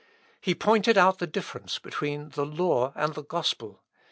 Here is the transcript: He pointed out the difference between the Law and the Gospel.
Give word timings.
He 0.39 0.55
pointed 0.55 0.97
out 0.97 1.19
the 1.19 1.27
difference 1.27 1.77
between 1.77 2.29
the 2.29 2.43
Law 2.43 2.91
and 2.95 3.13
the 3.13 3.23
Gospel. 3.23 3.83